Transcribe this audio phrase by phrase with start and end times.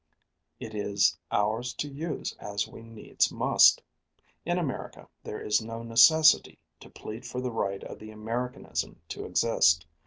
[0.59, 3.83] It is ours to use as we needs must.
[4.47, 9.25] In America there is no necessity to plead for the right of the Americanism to
[9.25, 9.85] exist.